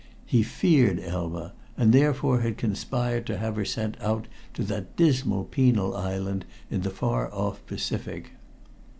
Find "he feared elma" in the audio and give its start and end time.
0.25-1.53